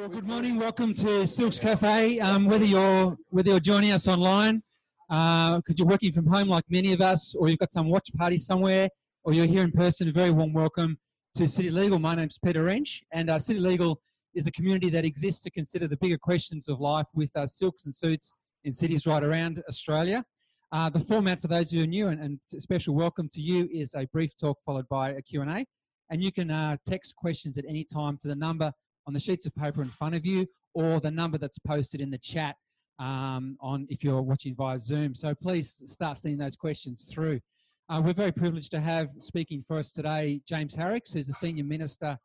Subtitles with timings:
[0.00, 0.56] well, good morning.
[0.56, 2.20] Welcome to Silks Cafe.
[2.20, 4.62] Um, whether you're whether you're joining us online,
[5.10, 8.38] because you're working from home like many of us, or you've got some watch party
[8.38, 8.88] somewhere,
[9.24, 10.96] or you're here in person, a very warm welcome
[11.34, 11.98] to City Legal.
[11.98, 14.00] My name's Peter Wrench, and uh, City Legal
[14.34, 17.84] is a community that exists to consider the bigger questions of life with uh, silks
[17.84, 18.32] and suits
[18.64, 20.24] in cities right around Australia.
[20.72, 23.92] Uh, the format for those who are new and, and special welcome to you is
[23.94, 25.66] a brief talk followed by a Q&A.
[26.08, 28.72] And you can uh, text questions at any time to the number
[29.10, 32.12] on the sheets of paper in front of you or the number that's posted in
[32.12, 32.54] the chat
[33.00, 35.16] um, on if you're watching via Zoom.
[35.16, 37.40] So please start sending those questions through.
[37.88, 41.64] Uh, we're very privileged to have speaking for us today James Harricks, who's a senior
[41.64, 42.16] minister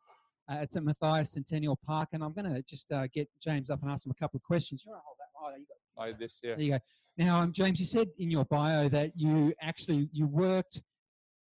[0.47, 3.81] uh, at St Matthias Centennial Park, and I'm going to just uh, get James up
[3.81, 4.83] and ask him a couple of questions.
[4.85, 5.29] You want to hold that?
[5.41, 6.53] Oh, you got, Oh, this, yeah.
[6.53, 6.79] there you go.
[7.17, 10.83] Now, um, James, you said in your bio that you actually you worked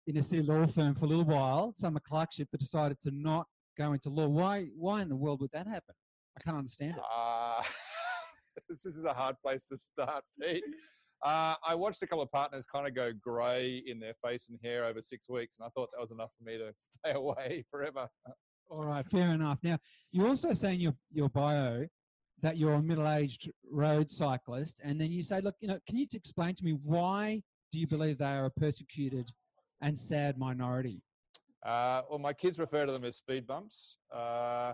[0.06, 3.47] in a city law firm for a little while, summer clerkship, but decided to not
[3.77, 4.27] go into law.
[4.27, 4.67] Why?
[4.75, 5.95] Why in the world would that happen?
[6.38, 7.03] I can't understand it.
[7.16, 7.61] Uh,
[8.69, 10.63] this is a hard place to start, Pete.
[11.23, 14.58] Uh, I watched a couple of partners kind of go grey in their face and
[14.63, 17.63] hair over six weeks, and I thought that was enough for me to stay away
[17.69, 18.08] forever.
[18.69, 19.59] All right, fair enough.
[19.61, 19.78] Now,
[20.11, 21.85] you also say in your, your bio
[22.41, 26.08] that you're a middle-aged road cyclist, and then you say, look, you know, can you
[26.11, 27.41] explain to me why
[27.72, 29.30] do you believe they are a persecuted
[29.81, 31.03] and sad minority?
[31.66, 33.98] Uh, well, my kids refer to them as speed bumps.
[34.14, 34.73] Uh,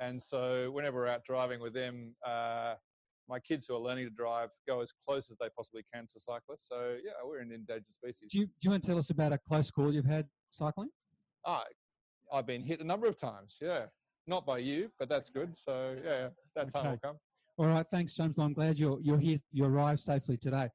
[0.00, 2.74] and so whenever we're out driving with them, uh,
[3.28, 6.20] my kids who are learning to drive go as close as they possibly can to
[6.20, 6.68] cyclists.
[6.68, 8.30] So, yeah, we're an endangered species.
[8.30, 10.88] Do you, do you want to tell us about a close call you've had cycling?
[11.44, 11.64] Ah,
[12.32, 13.86] I've been hit a number of times, yeah.
[14.26, 15.56] Not by you, but that's good.
[15.56, 16.90] So, yeah, that time Okay.
[16.90, 17.16] will come.
[17.58, 18.36] All right, thanks, James.
[18.36, 20.68] Well, I'm glad you're, you're here, you arrived safely today.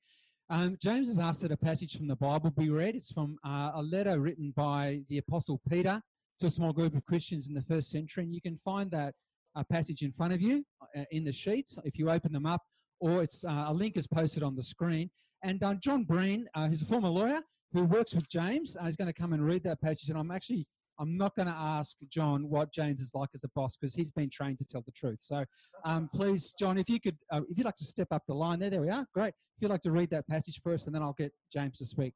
[0.50, 2.96] Um, James has asked that a passage from the Bible be read.
[2.96, 6.02] It's from uh, a letter written by the Apostle Peter
[6.40, 8.24] to a small group of Christians in the first century.
[8.24, 9.14] And you can find that
[9.56, 10.66] uh, passage in front of you
[10.98, 12.62] uh, in the sheets if you open them up,
[13.00, 15.10] or it's uh, a link is posted on the screen.
[15.44, 18.98] And uh, John Breen, uh, who's a former lawyer who works with James, uh, is
[18.98, 20.10] going to come and read that passage.
[20.10, 20.68] And I'm actually
[21.00, 24.12] I'm not going to ask John what James is like as a boss because he's
[24.12, 25.20] been trained to tell the truth.
[25.22, 25.44] So,
[25.86, 28.60] um, please, John, if you could, uh, if you'd like to step up the line
[28.60, 29.06] there, there we are.
[29.14, 29.34] Great.
[29.58, 32.14] If you'd like to read that passage first, and then I'll get James to speak.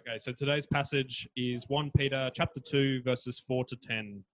[0.00, 4.24] Okay, so today's passage is 1 Peter chapter 2 verses 4 to 10.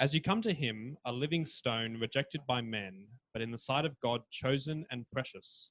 [0.00, 3.84] As you come to him, a living stone rejected by men, but in the sight
[3.84, 5.70] of God chosen and precious,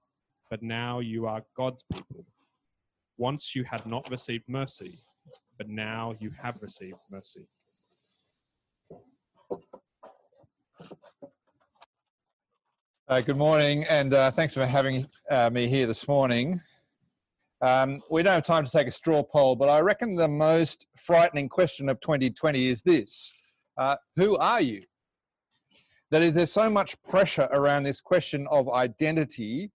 [0.51, 2.25] but now you are God's people.
[3.17, 4.99] Once you had not received mercy,
[5.57, 7.47] but now you have received mercy.
[13.07, 16.61] Uh, good morning, and uh, thanks for having uh, me here this morning.
[17.61, 20.85] Um, we don't have time to take a straw poll, but I reckon the most
[20.97, 23.31] frightening question of 2020 is this
[23.77, 24.83] uh, Who are you?
[26.09, 29.71] That is, there's so much pressure around this question of identity,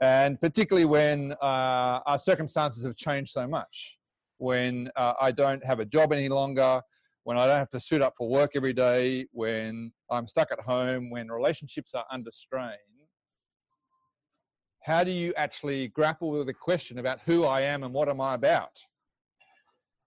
[0.00, 3.98] and particularly when uh, our circumstances have changed so much.
[4.38, 6.80] When uh, I don't have a job any longer,
[7.22, 10.58] when I don't have to suit up for work every day, when I'm stuck at
[10.60, 12.76] home, when relationships are under strain
[14.82, 18.20] how do you actually grapple with the question about who I am and what am
[18.20, 18.78] I about?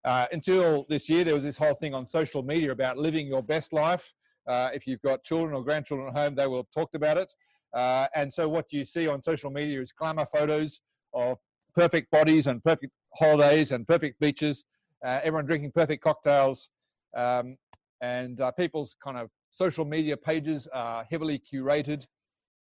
[0.04, 3.42] Uh, until this year, there was this whole thing on social media about living your
[3.42, 4.14] best life.
[4.48, 7.34] Uh, if you've got children or grandchildren at home, they will have talked about it.
[7.76, 10.80] Uh, and so, what you see on social media is glamour photos
[11.14, 11.38] of
[11.76, 14.64] perfect bodies and perfect holidays and perfect beaches,
[15.06, 16.70] uh, everyone drinking perfect cocktails.
[17.16, 17.58] Um,
[18.02, 22.06] and uh, people's kind of social media pages are heavily curated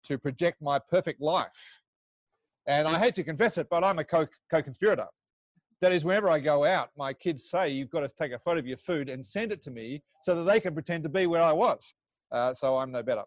[0.05, 1.81] to project my perfect life.
[2.67, 5.07] And I hate to confess it, but I'm a co conspirator.
[5.81, 8.59] That is, whenever I go out, my kids say, You've got to take a photo
[8.59, 11.27] of your food and send it to me so that they can pretend to be
[11.27, 11.95] where I was.
[12.33, 13.25] Uh, so I'm no better.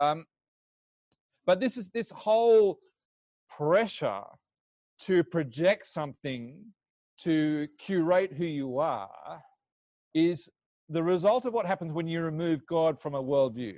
[0.00, 0.24] Um,
[1.46, 2.78] but this is this whole
[3.48, 4.22] pressure
[5.00, 6.62] to project something,
[7.18, 9.42] to curate who you are,
[10.14, 10.48] is
[10.88, 13.76] the result of what happens when you remove God from a worldview.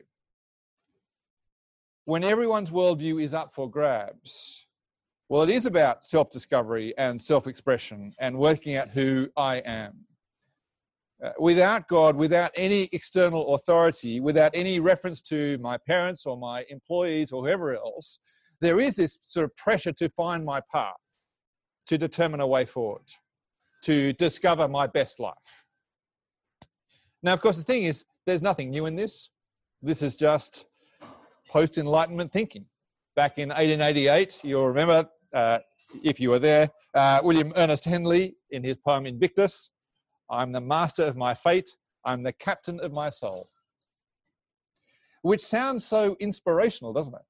[2.05, 4.67] When everyone's worldview is up for grabs,
[5.29, 9.95] well, it is about self discovery and self expression and working out who I am.
[11.23, 16.65] Uh, without God, without any external authority, without any reference to my parents or my
[16.69, 18.19] employees or whoever else,
[18.61, 20.95] there is this sort of pressure to find my path,
[21.87, 23.05] to determine a way forward,
[23.83, 25.65] to discover my best life.
[27.23, 29.31] Now, of course, the thing is, there's nothing new in this.
[29.81, 30.67] This is just
[31.49, 32.65] post Enlightenment thinking.
[33.15, 35.61] Back in 1888, you'll remember, uh,
[36.03, 39.71] if you were there, uh, William Ernest Henley in his poem Invictus
[40.31, 41.71] I'm the master of my fate,
[42.05, 43.49] I'm the captain of my soul.
[45.23, 47.27] Which sounds so inspirational, doesn't it?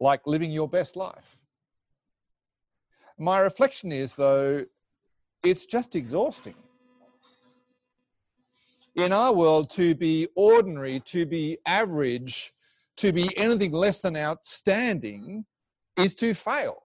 [0.00, 1.36] Like living your best life.
[3.18, 4.64] My reflection is, though,
[5.42, 6.54] it's just exhausting
[8.98, 12.52] in our world to be ordinary, to be average,
[12.96, 15.44] to be anything less than outstanding
[15.96, 16.82] is to fail.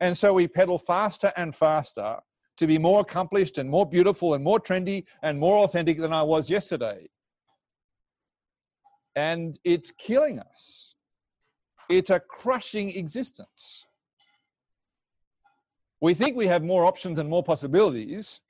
[0.00, 2.18] And so we pedal faster and faster
[2.56, 6.22] to be more accomplished and more beautiful and more trendy and more authentic than I
[6.22, 7.08] was yesterday.
[9.16, 10.94] And it's killing us.
[11.88, 13.84] It's a crushing existence.
[16.00, 18.40] We think we have more options and more possibilities,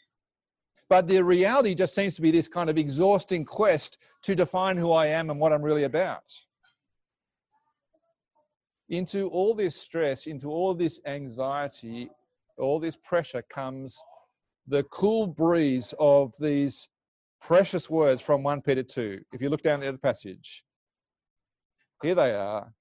[0.88, 4.92] but the reality just seems to be this kind of exhausting quest to define who
[4.92, 6.32] I am and what I'm really about.
[8.90, 12.10] Into all this stress, into all this anxiety,
[12.58, 14.02] all this pressure comes
[14.66, 16.88] the cool breeze of these
[17.40, 19.20] precious words from 1 Peter 2.
[19.32, 20.64] If you look down the other passage,
[22.02, 22.72] here they are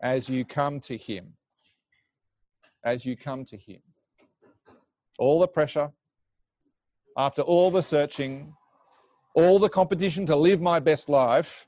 [0.00, 1.34] as you come to Him.
[2.82, 3.80] As you come to Him.
[5.18, 5.92] All the pressure,
[7.18, 8.54] after all the searching,
[9.34, 11.66] all the competition to live my best life,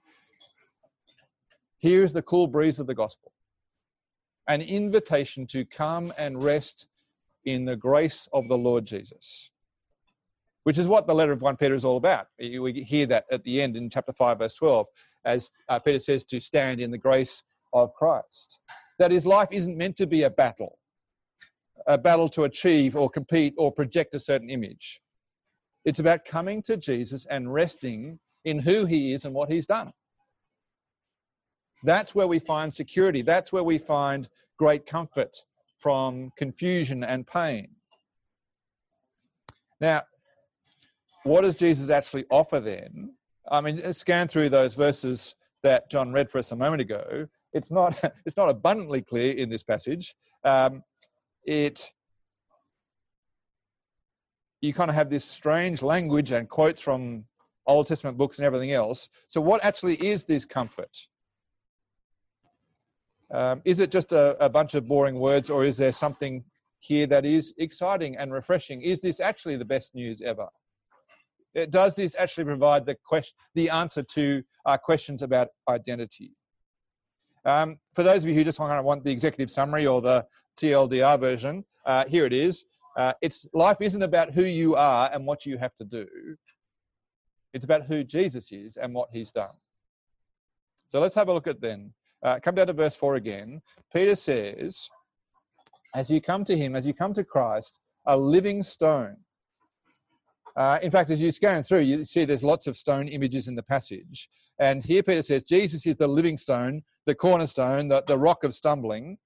[1.78, 3.32] here's the cool breeze of the gospel
[4.48, 6.86] an invitation to come and rest
[7.44, 9.50] in the grace of the Lord Jesus,
[10.64, 12.26] which is what the letter of 1 Peter is all about.
[12.38, 14.86] We hear that at the end in chapter 5, verse 12,
[15.24, 18.58] as uh, Peter says to stand in the grace of Christ.
[18.98, 20.78] That his life isn't meant to be a battle,
[21.86, 25.00] a battle to achieve or compete or project a certain image.
[25.84, 29.92] It's about coming to Jesus and resting in who he is and what he's done.
[31.82, 33.22] That's where we find security.
[33.22, 34.28] That's where we find
[34.58, 35.36] great comfort
[35.78, 37.68] from confusion and pain.
[39.80, 40.02] Now,
[41.24, 43.14] what does Jesus actually offer then?
[43.50, 47.26] I mean, scan through those verses that John read for us a moment ago.
[47.52, 50.14] It's not, it's not abundantly clear in this passage.
[50.44, 50.82] Um,
[51.44, 51.92] it
[54.60, 57.24] you kind of have this strange language and quotes from
[57.66, 59.08] Old Testament books and everything else.
[59.28, 61.06] So, what actually is this comfort?
[63.32, 66.44] Um, is it just a, a bunch of boring words, or is there something
[66.80, 68.82] here that is exciting and refreshing?
[68.82, 70.48] Is this actually the best news ever?
[71.56, 76.32] Uh, does this actually provide the question, the answer to our questions about identity?
[77.44, 80.26] Um, for those of you who just want, want the executive summary or the
[80.58, 82.64] TLDR version, uh, here it is.
[82.96, 86.06] Uh, it's life isn't about who you are and what you have to do.
[87.52, 89.54] It's about who Jesus is and what he's done.
[90.88, 91.92] So let's have a look at then.
[92.22, 93.60] Uh, come down to verse 4 again.
[93.92, 94.88] Peter says,
[95.94, 99.16] As you come to him, as you come to Christ, a living stone.
[100.56, 103.54] Uh, in fact, as you scan through, you see there's lots of stone images in
[103.54, 104.28] the passage.
[104.58, 108.54] And here Peter says, Jesus is the living stone, the cornerstone, the, the rock of
[108.54, 109.18] stumbling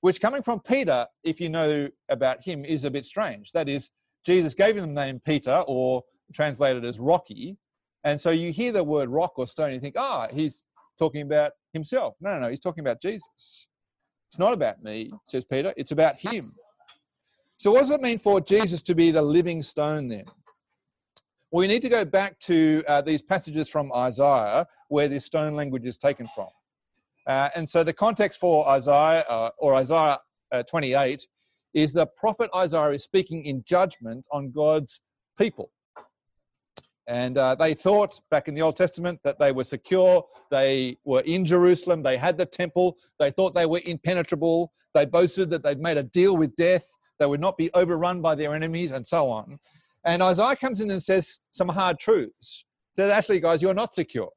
[0.00, 3.50] which coming from Peter, if you know about him, is a bit strange.
[3.52, 3.90] That is,
[4.24, 7.56] Jesus gave him the name Peter, or translated as Rocky.
[8.04, 10.64] And so you hear the word rock or stone, you think, ah, oh, he's
[10.98, 12.14] talking about himself.
[12.20, 13.28] No, no, no, he's talking about Jesus.
[14.30, 16.54] It's not about me, says Peter, it's about him.
[17.56, 20.24] So, what does it mean for Jesus to be the living stone then?
[21.50, 25.54] Well, we need to go back to uh, these passages from Isaiah where this stone
[25.54, 26.48] language is taken from.
[27.26, 30.18] Uh, and so the context for Isaiah uh, or Isaiah
[30.52, 31.26] uh, 28
[31.74, 35.00] is the prophet Isaiah is speaking in judgment on God's
[35.38, 35.70] people.
[37.08, 40.22] And uh, they thought back in the Old Testament that they were secure.
[40.50, 42.02] They were in Jerusalem.
[42.02, 42.98] They had the temple.
[43.18, 44.72] They thought they were impenetrable.
[44.92, 46.86] They boasted that they'd made a deal with death.
[47.18, 49.58] They would not be overrun by their enemies and so on.
[50.04, 52.64] And Isaiah comes in and says some hard truths.
[52.92, 54.30] Says, actually, guys, you're not secure.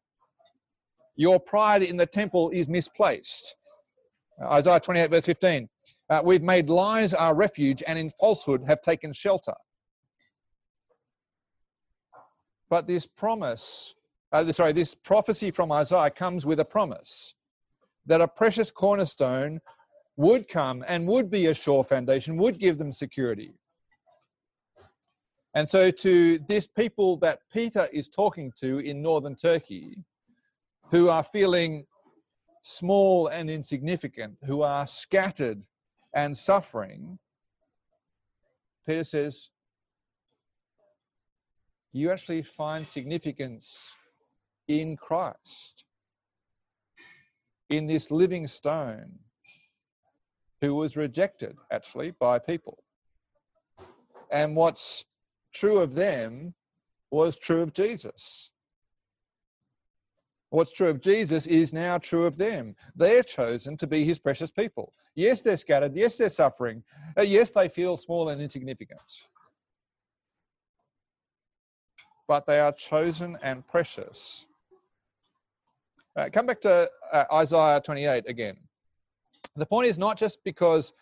[1.17, 3.55] Your pride in the temple is misplaced.
[4.41, 5.67] Isaiah 28, verse 15.
[6.09, 9.53] Uh, we've made lies our refuge and in falsehood have taken shelter.
[12.71, 13.95] But this promise,
[14.31, 17.35] uh, sorry, this prophecy from Isaiah comes with a promise
[18.05, 19.59] that a precious cornerstone
[20.15, 23.55] would come and would be a sure foundation, would give them security.
[25.53, 30.05] And so, to this people that Peter is talking to in northern Turkey,
[30.91, 31.85] who are feeling
[32.61, 35.61] small and insignificant, who are scattered
[36.13, 37.19] and suffering,
[38.87, 39.49] Peter says,
[41.93, 43.91] you actually find significance
[44.67, 45.83] in Christ,
[47.69, 49.19] in this living stone
[50.61, 52.83] who was rejected actually by people.
[54.31, 55.05] And what's
[55.53, 56.53] true of them
[57.09, 58.51] was true of Jesus.
[60.49, 62.75] What's true of Jesus is now true of them.
[62.95, 64.93] They're chosen to be his precious people.
[65.15, 65.95] Yes, they're scattered.
[65.95, 66.83] Yes, they're suffering.
[67.17, 68.99] Uh, yes, they feel small and insignificant.
[72.31, 74.45] But they are chosen and precious.
[76.15, 78.55] Uh, come back to uh, Isaiah 28 again.
[79.57, 80.93] The point is not just because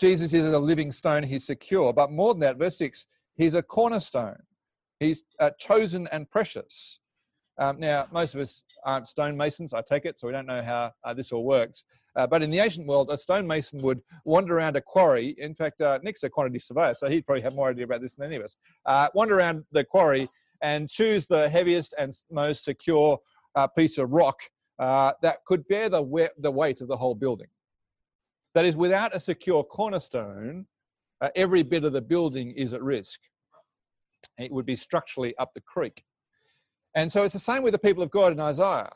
[0.00, 3.04] Jesus is a living stone, he's secure, but more than that, verse 6,
[3.36, 4.38] he's a cornerstone.
[5.00, 7.00] He's uh, chosen and precious.
[7.58, 10.92] Um, now, most of us aren't stonemasons, I take it, so we don't know how
[11.04, 11.84] uh, this all works.
[12.16, 15.34] Uh, but in the ancient world, a stonemason would wander around a quarry.
[15.36, 18.14] In fact, uh, Nick's a quantity surveyor, so he'd probably have more idea about this
[18.14, 18.56] than any of us.
[18.86, 20.26] Uh, wander around the quarry
[20.62, 23.18] and choose the heaviest and most secure
[23.54, 24.40] uh, piece of rock
[24.78, 27.48] uh, that could bear the, we- the weight of the whole building.
[28.54, 30.66] That is, without a secure cornerstone,
[31.20, 33.20] uh, every bit of the building is at risk.
[34.38, 36.02] It would be structurally up the creek.
[36.94, 38.90] And so it's the same with the people of God in Isaiah.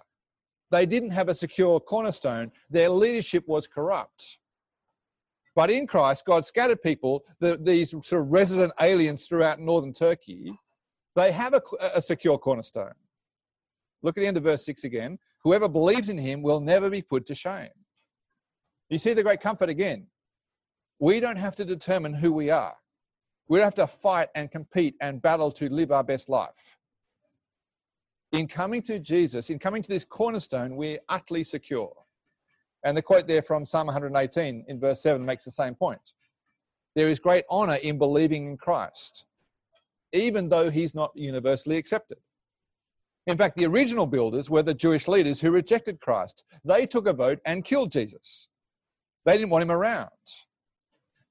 [0.70, 4.38] They didn't have a secure cornerstone, their leadership was corrupt.
[5.54, 10.52] But in Christ, God scattered people, the, these sort of resident aliens throughout northern Turkey,
[11.14, 11.62] they have a,
[11.94, 12.94] a secure cornerstone.
[14.02, 15.18] Look at the end of verse 6 again.
[15.42, 17.70] Whoever believes in him will never be put to shame.
[18.90, 20.06] You see the great comfort again.
[20.98, 22.74] We don't have to determine who we are.
[23.48, 26.78] We don't have to fight and compete and battle to live our best life.
[28.32, 31.92] In coming to Jesus, in coming to this cornerstone, we're utterly secure.
[32.84, 36.12] And the quote there from Psalm 118 in verse 7 makes the same point.
[36.94, 39.24] There is great honor in believing in Christ,
[40.14, 42.18] even though he's not universally accepted.
[43.26, 46.44] In fact, the original builders were the Jewish leaders who rejected Christ.
[46.64, 48.48] They took a vote and killed Jesus.
[49.24, 50.10] They didn't want him around.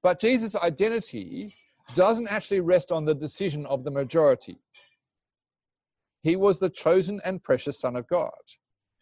[0.02, 1.54] But Jesus' identity
[1.94, 4.58] doesn't actually rest on the decision of the majority.
[6.22, 8.30] He was the chosen and precious Son of God.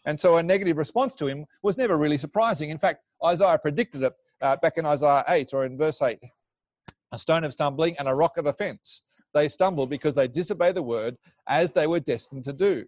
[0.05, 2.71] And so a negative response to him was never really surprising.
[2.71, 6.19] In fact, Isaiah predicted it uh, back in Isaiah 8 or in verse 8
[7.13, 9.03] a stone of stumbling and a rock of offense.
[9.35, 12.85] They stumbled because they disobeyed the word as they were destined to do.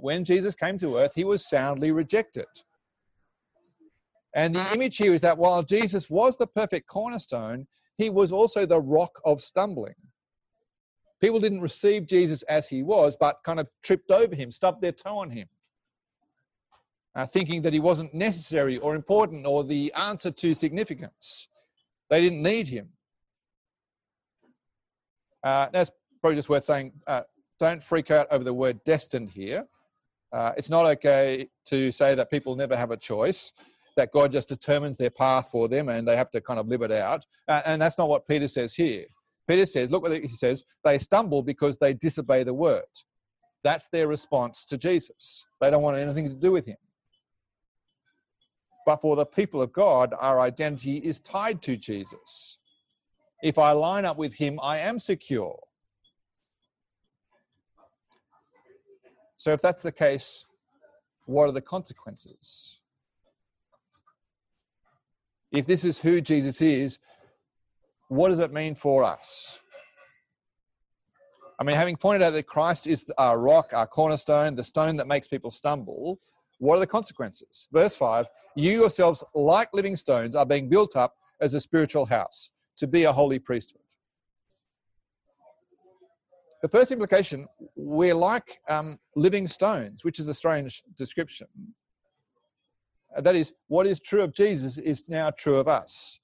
[0.00, 2.46] When Jesus came to earth, he was soundly rejected.
[4.34, 7.66] And the image here is that while Jesus was the perfect cornerstone,
[7.98, 9.94] he was also the rock of stumbling.
[11.20, 14.92] People didn't receive Jesus as he was, but kind of tripped over him, stubbed their
[14.92, 15.46] toe on him,
[17.14, 21.48] uh, thinking that he wasn't necessary or important or the answer to significance.
[22.08, 22.88] They didn't need him.
[25.42, 26.92] Uh, that's probably just worth saying.
[27.06, 27.22] Uh,
[27.58, 29.66] don't freak out over the word destined here.
[30.32, 33.52] Uh, it's not okay to say that people never have a choice
[33.96, 36.82] that God just determines their path for them and they have to kind of live
[36.82, 37.26] it out.
[37.46, 39.04] Uh, and that's not what Peter says here.
[39.46, 42.84] Peter says, look what he says, they stumble because they disobey the word.
[43.64, 45.44] That's their response to Jesus.
[45.60, 46.78] They don't want anything to do with him.
[48.86, 52.58] But for the people of God, our identity is tied to Jesus.
[53.42, 55.58] If I line up with him, I am secure.
[59.36, 60.46] So if that's the case,
[61.26, 62.78] what are the consequences?
[65.52, 66.98] if this is who Jesus is,
[68.08, 69.60] what does it mean for us?
[71.60, 75.06] I mean, having pointed out that Christ is our rock, our cornerstone, the stone that
[75.06, 76.18] makes people stumble,
[76.58, 77.68] what are the consequences?
[77.72, 82.50] Verse 5 You yourselves, like living stones, are being built up as a spiritual house
[82.82, 83.80] to be a holy priesthood.
[86.62, 87.46] The first implication,
[87.76, 91.46] we're like um, living stones, which is a strange description.
[93.16, 96.18] That is, what is true of Jesus is now true of us.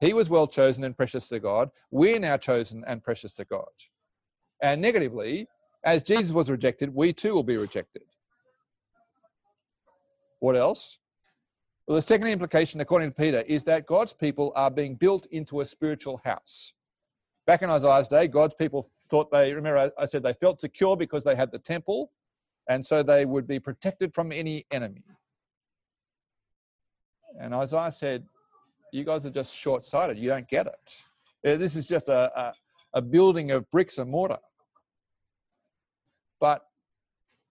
[0.00, 1.70] He was well chosen and precious to God.
[1.92, 3.74] We're now chosen and precious to God.
[4.60, 5.46] And negatively,
[5.84, 8.02] as Jesus was rejected, we too will be rejected.
[10.40, 10.98] What else?
[11.86, 15.60] Well, the second implication, according to Peter, is that God's people are being built into
[15.60, 16.72] a spiritual house.
[17.46, 21.24] Back in Isaiah's day, God's people thought they, remember, I- said they felt secure because
[21.24, 22.10] they had the temple,
[22.68, 25.04] and so they would be protected from any enemy.
[27.38, 28.26] And Isaiah said,
[28.92, 30.18] You guys are just short sighted.
[30.18, 31.04] You don't get it.
[31.46, 32.54] Uh, This is just a, a,
[32.94, 34.38] a building of bricks and mortar.
[36.40, 36.64] But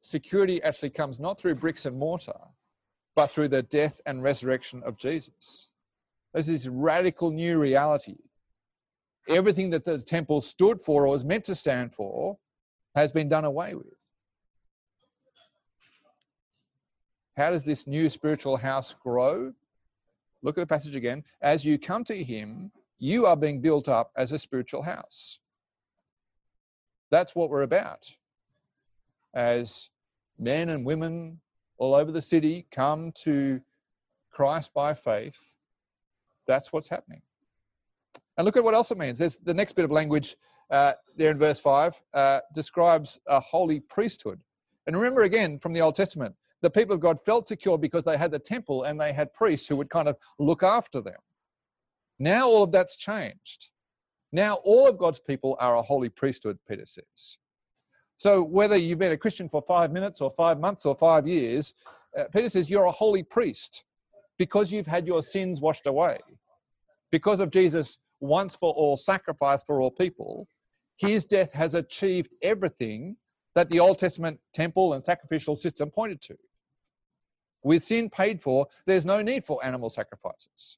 [0.01, 2.39] security actually comes not through bricks and mortar,
[3.15, 5.69] but through the death and resurrection of Jesus.
[6.33, 8.17] This is radical new reality.
[9.29, 12.37] Everything that the temple stood for or was meant to stand for
[12.95, 13.93] has been done away with.
[17.37, 19.53] How does this new spiritual house grow?
[20.41, 21.23] Look at the passage again.
[21.41, 25.39] As you come to him, you are being built up as a spiritual house.
[27.11, 28.09] That's what we're about.
[29.33, 29.89] As
[30.37, 31.39] men and women
[31.83, 33.59] all over the city come to
[34.31, 35.37] Christ by faith,
[36.47, 37.21] that's what's happening.
[38.37, 39.17] And look at what else it means.
[39.17, 40.37] There's the next bit of language
[40.71, 44.39] uh, there in verse 5 uh, describes a holy priesthood.
[44.87, 48.17] And remember again from the Old Testament, the people of God felt secure because they
[48.17, 51.19] had the temple and they had priests who would kind of look after them.
[52.17, 53.69] Now all of that's changed.
[54.31, 57.37] Now all of God's people are a holy priesthood, Peter says.
[58.17, 61.73] So whether you've been a Christian for five minutes or five months or five years,
[62.17, 63.83] uh, Peter says you're a holy priest
[64.37, 66.19] because you've had your sins washed away.
[67.11, 70.47] Because of Jesus' once for all sacrifice for all people,
[70.97, 73.17] his death has achieved everything
[73.55, 76.37] that the Old Testament temple and sacrificial system pointed to.
[77.63, 80.77] With sin paid for, there's no need for animal sacrifices.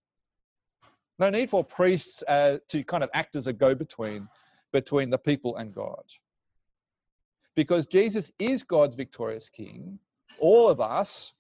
[1.18, 4.28] No need for priests uh, to kind of act as a go between
[4.74, 6.04] between the people and God.
[7.56, 10.00] Because Jesus is God's victorious king,
[10.40, 11.34] all of us,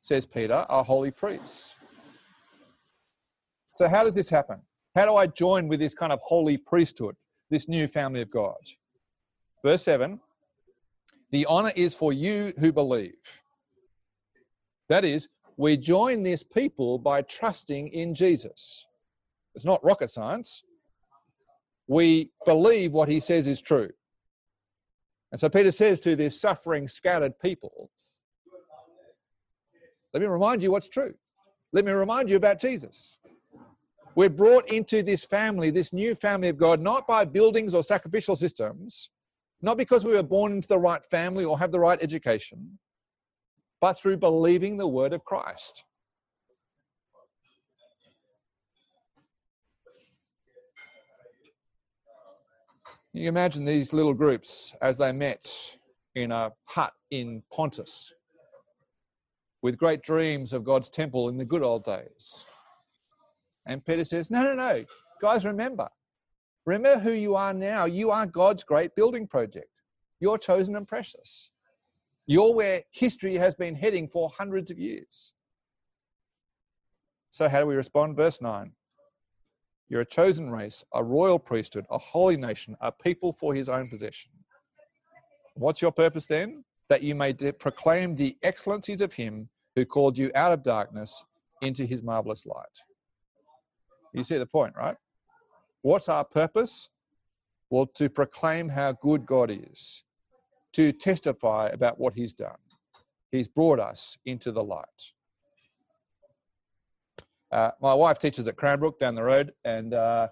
[0.00, 1.74] says Peter, are holy priests.
[3.74, 4.60] So, how does this happen?
[4.94, 7.14] How do I join with this kind of holy priesthood,
[7.50, 8.56] this new family of God?
[9.64, 10.18] Verse 7
[11.30, 13.12] The honor is for you who believe.
[14.88, 18.86] That is, we join this people by trusting in Jesus.
[19.54, 20.62] It's not rocket science.
[21.88, 23.90] We believe what he says is true.
[25.30, 27.90] And so Peter says to this suffering, scattered people,
[30.14, 31.14] let me remind you what's true.
[31.72, 33.18] Let me remind you about Jesus.
[34.14, 38.36] We're brought into this family, this new family of God, not by buildings or sacrificial
[38.36, 39.10] systems,
[39.60, 42.78] not because we were born into the right family or have the right education,
[43.80, 45.84] but through believing the word of Christ.
[53.14, 55.50] You imagine these little groups as they met
[56.14, 58.12] in a hut in Pontus
[59.62, 62.44] with great dreams of God's temple in the good old days.
[63.66, 64.84] And Peter says, No, no, no.
[65.20, 65.88] Guys, remember.
[66.66, 67.86] Remember who you are now.
[67.86, 69.70] You are God's great building project.
[70.20, 71.50] You're chosen and precious.
[72.26, 75.32] You're where history has been heading for hundreds of years.
[77.30, 78.16] So, how do we respond?
[78.16, 78.72] Verse 9
[79.88, 83.88] You're a chosen race, a royal priesthood, a holy nation, a people for his own
[83.88, 84.30] possession.
[85.54, 86.64] What's your purpose then?
[86.88, 91.24] That you may de- proclaim the excellencies of him who called you out of darkness
[91.62, 92.82] into his marvelous light.
[94.12, 94.96] You see the point, right?
[95.82, 96.90] What's our purpose?
[97.70, 100.04] Well, to proclaim how good God is,
[100.72, 102.56] to testify about what he's done.
[103.30, 105.12] He's brought us into the light.
[107.50, 110.28] Uh, my wife teaches at Cranbrook down the road, and uh,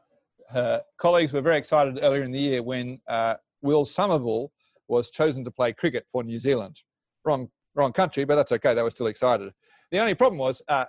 [0.50, 4.52] her colleagues were very excited earlier in the year when uh, Will Somerville
[4.88, 6.80] was chosen to play cricket for New Zealand.
[7.24, 8.74] Wrong, wrong country, but that's okay.
[8.74, 9.52] They were still excited.
[9.90, 10.84] The only problem was uh,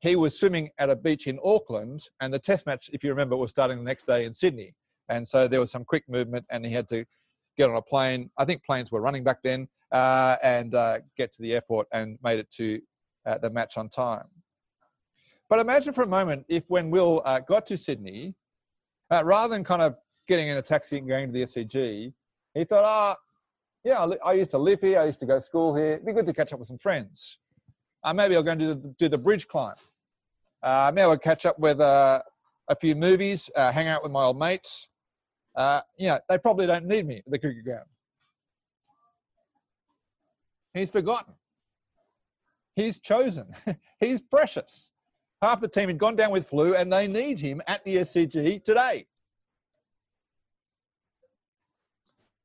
[0.00, 3.36] he was swimming at a beach in Auckland, and the test match, if you remember,
[3.36, 4.74] was starting the next day in Sydney.
[5.08, 7.04] And so there was some quick movement, and he had to
[7.56, 8.30] get on a plane.
[8.38, 10.72] I think planes were running back then, uh, and
[11.16, 12.80] get to the airport and made it to
[13.42, 14.24] the match on time.
[15.48, 18.34] But imagine for a moment if when Will uh, got to Sydney,
[19.10, 22.12] uh, rather than kind of getting in a taxi and going to the SCG,
[22.54, 23.16] he thought, ah,
[23.84, 25.92] yeah, I I used to live here, I used to go to school here.
[25.94, 27.38] It'd be good to catch up with some friends.
[28.04, 29.74] Uh, maybe I'll go and do the, do the bridge climb.
[30.62, 32.20] Uh, maybe I'll catch up with uh,
[32.68, 34.88] a few movies, uh, hang out with my old mates.
[35.56, 37.86] uh, you know, they probably don't need me at the cricket ground.
[40.74, 41.34] He's forgotten.
[42.76, 43.46] He's chosen.
[44.00, 44.92] He's precious.
[45.40, 48.64] Half the team had gone down with flu and they need him at the SCG
[48.64, 49.06] today.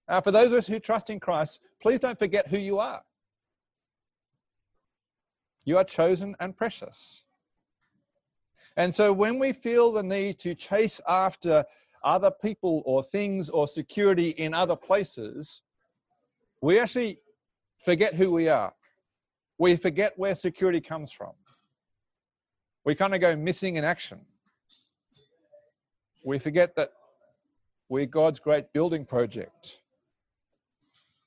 [0.08, 3.02] Uh, for those of us who trust in Christ, please don't forget who you are.
[5.66, 7.24] You are chosen and precious.
[8.76, 11.64] And so when we feel the need to chase after
[12.04, 15.62] other people or things or security in other places,
[16.62, 17.20] we actually
[17.84, 18.74] forget who we are.
[19.58, 21.34] We forget where security comes from.
[22.86, 24.20] We kind of go missing in action.
[26.24, 26.92] We forget that
[27.90, 29.82] we're God's great building project,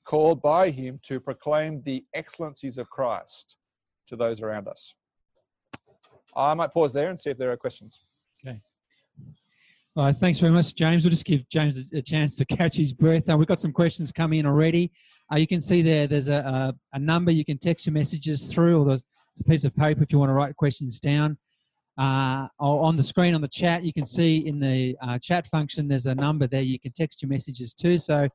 [0.03, 3.57] called by Him to proclaim the excellencies of Christ
[4.07, 4.93] to those around us.
[6.35, 7.99] I might pause there and see if there are questions.
[8.45, 8.59] Okay.
[9.95, 11.03] All right, thanks very much, James.
[11.03, 13.27] We'll just give James a, chance to catch his breath.
[13.27, 14.91] Uh, we've got some questions coming in already.
[15.31, 18.45] Uh, you can see there, there's a, a, a, number you can text your messages
[18.45, 19.01] through, or there's
[19.39, 21.37] a piece of paper if you want to write questions down.
[21.97, 25.87] Uh, on the screen on the chat, you can see in the uh, chat function,
[25.87, 27.97] there's a number there you can text your messages to.
[27.97, 28.29] So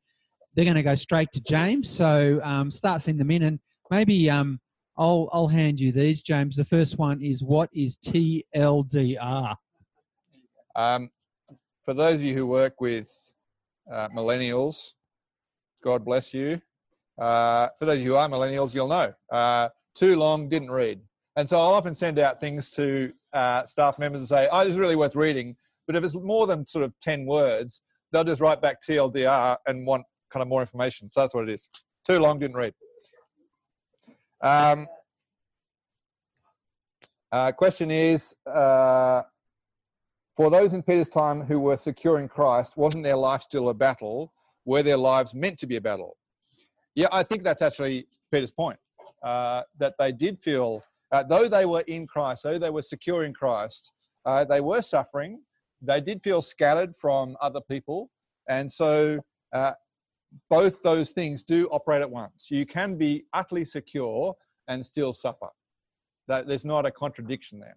[0.55, 1.89] they're going to go straight to James.
[1.89, 4.61] So um, start sending them in, and maybe um,
[4.97, 6.57] I'll I'll hand you these, James.
[6.57, 9.55] The first one is what is TLDR?
[10.75, 11.11] Um,
[11.85, 13.11] for those of you who work with
[13.91, 14.95] uh, millennials,
[15.83, 16.61] God bless you.
[17.19, 19.13] Uh, for those of you who are millennials, you'll know.
[19.31, 21.01] Uh, too long, didn't read.
[21.37, 24.73] And so I'll often send out things to uh, staff members and say, oh, this
[24.73, 25.57] is really worth reading.
[25.87, 27.81] But if it's more than sort of 10 words,
[28.13, 31.11] they'll just write back TLDR and want kind of more information.
[31.13, 31.69] So that's what it is.
[32.07, 32.75] Too long, didn't read.
[34.41, 34.87] Um,
[37.31, 39.23] uh, question is, uh,
[40.37, 43.75] for those in Peter's time who were secure in Christ, wasn't their life still a
[43.75, 44.33] battle?
[44.65, 46.17] Were their lives meant to be a battle?
[46.95, 48.79] Yeah, I think that's actually Peter's point.
[49.23, 53.25] Uh, that they did feel, uh, though they were in Christ, though they were secure
[53.25, 53.93] in Christ,
[54.25, 55.41] uh, they were suffering.
[55.83, 58.11] They did feel scattered from other people.
[58.49, 59.21] And so
[59.53, 59.73] uh,
[60.49, 62.51] both those things do operate at once.
[62.51, 64.35] You can be utterly secure
[64.69, 65.49] and still suffer.
[66.29, 67.77] That, there's not a contradiction there.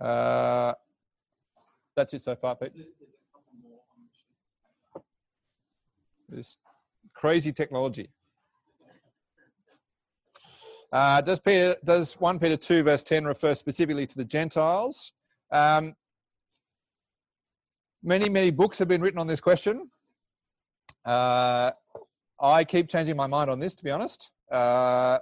[0.00, 0.06] Yeah.
[0.06, 0.74] Uh,
[1.94, 2.72] that's it so far, Pete.
[6.28, 6.56] This
[7.12, 8.08] crazy technology.
[10.92, 15.12] Uh, does Peter does 1 Peter 2 verse 10 refer specifically to the Gentiles?
[15.50, 15.96] Um,
[18.04, 19.88] Many, many books have been written on this question.
[21.04, 21.70] Uh,
[22.40, 24.30] I keep changing my mind on this, to be honest.
[24.50, 25.18] Uh,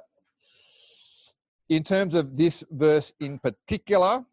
[1.69, 4.25] in terms of this verse in particular,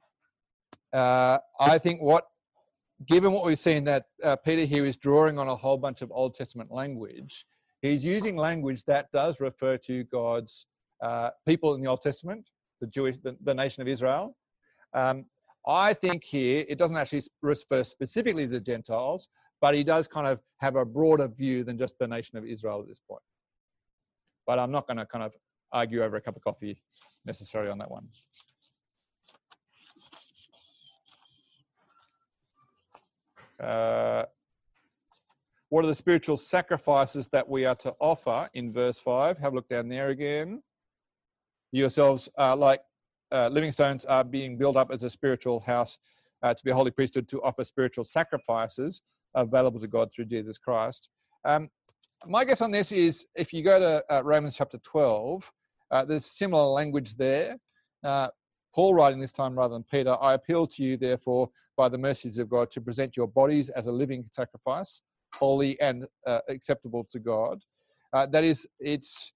[0.94, 2.28] uh, I think what,
[3.06, 6.10] given what we've seen, that uh, Peter here is drawing on a whole bunch of
[6.14, 7.46] Old Testament language,
[7.82, 10.68] he's using language that does refer to God's
[11.02, 12.46] uh, people in the Old Testament,
[12.82, 14.36] the Jewish, the, the nation of Israel.
[14.94, 15.26] Um,
[15.68, 19.28] I think here it doesn't actually refer specifically to the Gentiles,
[19.60, 22.82] but he does kind of have a broader view than just the nation of Israel
[22.82, 23.24] at this point.
[24.46, 25.34] But I'm not going to kind of
[25.74, 26.82] argue over a cup of coffee
[27.26, 28.08] necessarily on that one.
[33.60, 34.24] Uh,
[35.70, 39.38] what are the spiritual sacrifices that we are to offer in verse 5?
[39.40, 40.62] Have a look down there again.
[41.78, 42.82] Yourselves are like
[43.32, 45.98] uh, living stones are being built up as a spiritual house
[46.44, 49.02] uh, to be a holy priesthood to offer spiritual sacrifices
[49.36, 51.10] available to God through Jesus Christ.
[51.46, 51.70] Um,
[52.26, 55.52] my guess on this is if you go to uh, Romans chapter 12,
[55.92, 57.58] uh, there's similar language there.
[58.04, 58.30] Uh,
[58.74, 62.38] Paul writing this time rather than Peter, I appeal to you, therefore, by the mercies
[62.38, 65.02] of God, to present your bodies as a living sacrifice,
[65.34, 67.62] holy and uh, acceptable to God.
[68.14, 69.34] that is, it's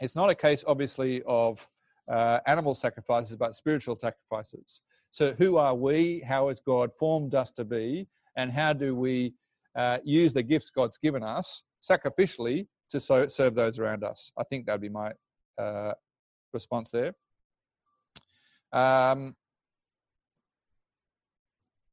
[0.00, 1.66] it's not a case, obviously, of
[2.08, 4.80] uh, animal sacrifices, but spiritual sacrifices.
[5.10, 6.20] So, who are we?
[6.26, 8.08] How has God formed us to be?
[8.36, 9.34] And how do we
[9.74, 14.30] uh, use the gifts God's given us sacrificially to so, serve those around us?
[14.38, 15.12] I think that would be my
[15.58, 15.94] uh,
[16.52, 17.14] response there.
[18.72, 19.34] Um,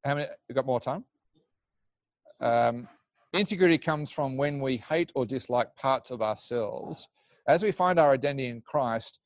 [0.04, 0.26] how many?
[0.48, 1.04] We got more time.
[2.40, 2.88] Um,
[3.32, 7.08] insecurity comes from when we hate or dislike parts of ourselves.
[7.48, 9.18] As we find our identity in Christ,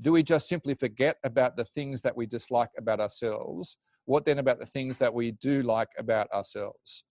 [0.00, 3.76] do we just simply forget about the things that we dislike about ourselves?
[4.06, 7.04] What then about the things that we do like about ourselves?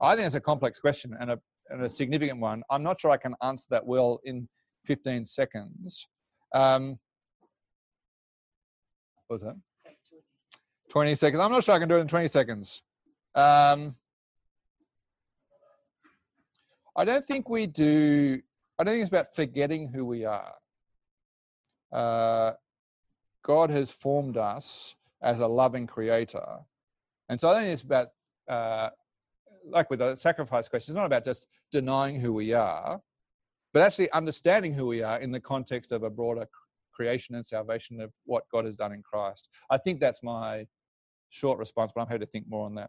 [0.00, 1.38] I think it's a complex question and a,
[1.70, 2.62] and a significant one.
[2.70, 4.46] I'm not sure I can answer that well in
[4.84, 6.06] 15 seconds.
[6.54, 6.98] Um,
[9.26, 9.56] what was that?
[10.90, 11.40] 20 seconds.
[11.40, 12.82] I'm not sure I can do it in 20 seconds.
[13.34, 13.94] Um,
[16.96, 18.42] I don't think we do.
[18.80, 20.54] I don't think it's about forgetting who we are.
[21.92, 22.52] Uh,
[23.42, 26.60] God has formed us as a loving creator.
[27.28, 28.08] And so I think it's about,
[28.48, 28.88] uh,
[29.68, 33.02] like with the sacrifice question, it's not about just denying who we are,
[33.74, 36.46] but actually understanding who we are in the context of a broader
[36.94, 39.50] creation and salvation of what God has done in Christ.
[39.68, 40.66] I think that's my
[41.28, 42.88] short response, but I'm happy to think more on that.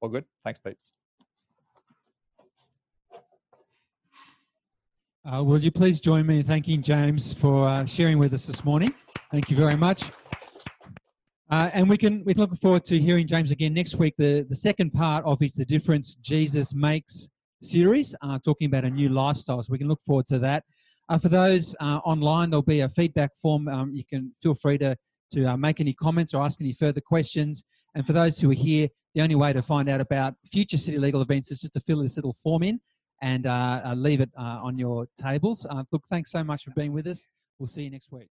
[0.00, 0.26] All good?
[0.44, 0.76] Thanks, Pete.
[5.22, 8.64] Uh, will you please join me in thanking James for uh, sharing with us this
[8.64, 8.94] morning?
[9.30, 10.04] Thank you very much.
[11.50, 14.14] Uh, and we can we can look forward to hearing James again next week.
[14.16, 17.28] The the second part of his "The Difference Jesus Makes"
[17.60, 19.62] series, uh, talking about a new lifestyle.
[19.62, 20.64] So we can look forward to that.
[21.10, 23.68] Uh, for those uh, online, there'll be a feedback form.
[23.68, 24.96] Um, you can feel free to
[25.32, 27.62] to make any comments or ask any further questions.
[27.94, 30.96] And for those who are here, the only way to find out about future city
[30.96, 32.80] legal events is just to fill this little form in
[33.22, 35.66] and uh, uh, leave it uh, on your tables.
[35.68, 37.26] Uh, look, thanks so much for being with us.
[37.58, 38.28] We'll see you next week.